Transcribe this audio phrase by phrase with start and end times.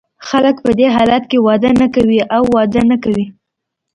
[0.27, 3.25] خلګ په دې حالت کې واده نه کوي او واده نه کوي.